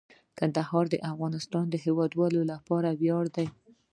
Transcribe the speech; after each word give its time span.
کندهار 0.37 0.85
د 0.89 0.95
افغانستان 1.11 1.65
د 1.69 1.75
هیوادوالو 1.85 2.41
لپاره 2.51 2.89
ویاړ 3.01 3.25
دی. 3.35 3.47